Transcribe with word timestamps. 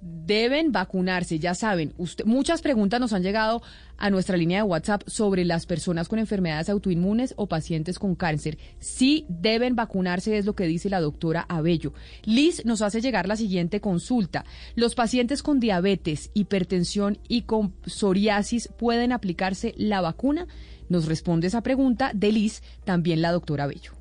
Deben 0.00 0.72
vacunarse. 0.72 1.38
Ya 1.38 1.54
saben, 1.54 1.94
usted, 1.96 2.24
muchas 2.24 2.62
preguntas 2.62 3.00
nos 3.00 3.12
han 3.12 3.22
llegado 3.22 3.62
a 3.96 4.10
nuestra 4.10 4.36
línea 4.36 4.58
de 4.58 4.62
WhatsApp 4.62 5.02
sobre 5.06 5.44
las 5.44 5.66
personas 5.66 6.08
con 6.08 6.18
enfermedades 6.18 6.68
autoinmunes 6.68 7.34
o 7.36 7.46
pacientes 7.48 7.98
con 7.98 8.14
cáncer. 8.14 8.58
Sí 8.78 9.26
deben 9.28 9.74
vacunarse, 9.74 10.38
es 10.38 10.46
lo 10.46 10.54
que 10.54 10.66
dice 10.66 10.88
la 10.88 11.00
doctora 11.00 11.44
Abello. 11.48 11.92
Liz 12.24 12.64
nos 12.64 12.82
hace 12.82 13.00
llegar 13.00 13.26
la 13.26 13.36
siguiente 13.36 13.80
consulta. 13.80 14.44
¿Los 14.76 14.94
pacientes 14.94 15.42
con 15.42 15.60
diabetes, 15.60 16.30
hipertensión 16.34 17.18
y 17.28 17.42
con 17.42 17.74
psoriasis 17.86 18.68
pueden 18.78 19.12
aplicarse 19.12 19.74
la 19.76 20.00
vacuna? 20.00 20.46
Nos 20.88 21.06
responde 21.06 21.48
esa 21.48 21.62
pregunta 21.62 22.12
de 22.14 22.32
Liz, 22.32 22.62
también 22.84 23.20
la 23.20 23.32
doctora 23.32 23.64
Abello 23.64 23.97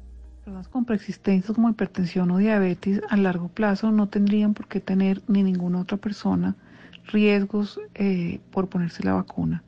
personas 0.47 0.69
con 0.69 0.85
preexistencias 0.85 1.53
como 1.53 1.69
hipertensión 1.69 2.31
o 2.31 2.37
diabetes 2.37 3.01
a 3.09 3.17
largo 3.17 3.49
plazo 3.49 3.91
no 3.91 4.07
tendrían 4.07 4.53
por 4.53 4.69
qué 4.69 4.79
tener 4.79 5.21
ni 5.27 5.43
ninguna 5.43 5.81
otra 5.81 5.97
persona 5.97 6.55
riesgos 7.11 7.81
eh, 7.95 8.39
por 8.49 8.69
ponerse 8.69 9.03
la 9.03 9.11
vacuna. 9.11 9.61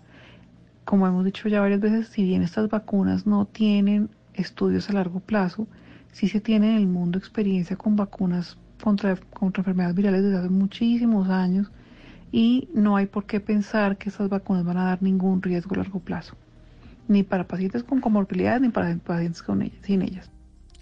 Como 0.86 1.06
hemos 1.06 1.26
dicho 1.26 1.50
ya 1.50 1.59
varias 1.59 1.81
veces, 1.81 2.08
si 2.08 2.23
bien 2.23 2.44
estas 2.44 2.70
vacunas 2.70 3.28
no 3.28 3.45
tienen 3.45 4.09
estudios 4.34 4.90
a 4.90 4.94
largo 4.94 5.20
plazo, 5.20 5.68
sí 6.14 6.30
se 6.30 6.40
tiene 6.40 6.70
en 6.70 6.78
el 6.78 6.88
mundo 6.88 7.18
experiencia 7.18 7.75
con 7.75 7.98
vacunas 7.98 8.58
contra, 8.81 9.18
contra 9.18 9.59
enfermedades 9.59 9.98
virales 9.98 10.23
desde 10.23 10.38
hace 10.38 10.50
muchísimos 10.50 11.28
años 11.28 11.70
y 12.31 12.70
no 12.73 12.96
hay 12.96 13.06
por 13.06 13.25
qué 13.25 13.42
pensar 13.42 13.98
que 13.98 14.08
estas 14.08 14.30
vacunas 14.30 14.64
van 14.64 14.78
a 14.78 14.86
dar 14.86 15.03
ningún 15.03 15.42
riesgo 15.42 15.75
a 15.75 15.80
largo 15.80 16.00
plazo, 16.00 16.38
ni 17.09 17.23
para 17.23 17.46
pacientes 17.46 17.84
con 17.84 18.00
comorbilidades 18.00 18.62
ni 18.62 18.70
para 18.70 18.96
pacientes 18.96 19.44
con 19.44 19.62
ellas, 19.62 19.80
sin 19.81 20.03
ellas. 20.03 20.31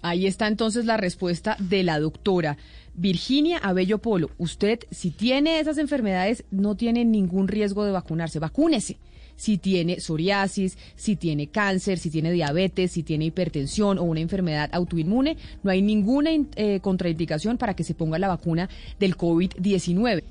Ahí 0.08 0.26
está 0.26 0.48
entonces 0.48 0.86
la 0.86 0.96
respuesta 0.96 1.58
de 1.60 1.84
la 1.84 2.00
doctora 2.00 2.58
Virginia 2.94 3.58
Abello 3.58 3.98
Polo. 3.98 4.32
Usted, 4.38 4.80
si 4.90 5.12
tiene 5.12 5.60
esas 5.60 5.78
enfermedades, 5.78 6.46
no 6.50 6.76
tiene 6.76 7.04
ningún 7.04 7.48
riesgo 7.48 7.84
de 7.84 7.92
vacunarse. 7.92 8.40
Vacúnese. 8.40 8.98
Si 9.36 9.58
tiene 9.58 10.00
psoriasis, 10.00 10.78
si 10.96 11.16
tiene 11.16 11.48
cáncer, 11.48 12.00
si 12.00 12.10
tiene 12.10 12.32
diabetes, 12.32 12.94
si 12.94 13.04
tiene 13.04 13.26
hipertensión 13.26 14.00
o 14.00 14.04
una 14.04 14.22
enfermedad 14.22 14.70
autoinmune, 14.72 15.38
no 15.62 15.70
hay 15.70 15.82
ninguna 15.82 16.32
eh, 16.56 16.80
contraindicación 16.80 17.58
para 17.58 17.76
que 17.76 17.84
se 17.84 17.94
ponga 17.94 18.18
la 18.18 18.30
vacuna 18.30 18.68
del 19.00 19.16
COVID-19. 19.16 20.24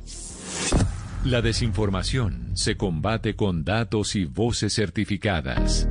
La 1.25 1.43
desinformación 1.43 2.53
se 2.55 2.77
combate 2.77 3.37
con 3.37 3.63
datos 3.65 4.17
y 4.17 4.25
voces 4.25 4.75
certificadas. 4.75 5.89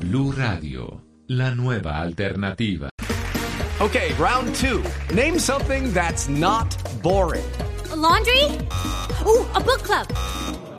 Blue 0.00 0.32
Radio, 0.32 1.04
la 1.28 1.54
nueva 1.54 2.00
alternativa. 2.00 2.90
Okay, 3.78 4.10
round 4.18 4.52
two. 4.56 4.82
Name 5.14 5.38
something 5.38 5.92
that's 5.92 6.28
not 6.28 6.74
boring. 7.04 7.44
laundry? 7.94 8.46
Ooh, 9.24 9.46
a 9.54 9.60
book 9.60 9.84
club. 9.84 10.08